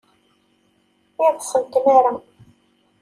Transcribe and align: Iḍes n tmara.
Iḍes 1.25 1.49
n 1.61 1.63
tmara. 1.71 2.13